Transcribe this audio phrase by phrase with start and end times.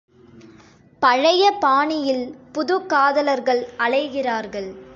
[0.99, 4.81] பழைய பாணியில் புதுக் காதலர்கள் அலைகிறார்கள்.